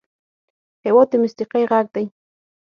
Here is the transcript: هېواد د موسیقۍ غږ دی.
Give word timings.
هېواد 0.85 1.07
د 1.09 1.13
موسیقۍ 1.23 1.63
غږ 1.71 1.85
دی. 1.95 2.05